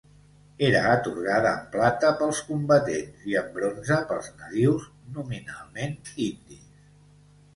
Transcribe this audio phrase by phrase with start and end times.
[0.67, 4.87] Era atorgada en plata pels combatents i en bronze pels nadius,
[5.19, 5.97] nominalment
[6.29, 6.65] indis.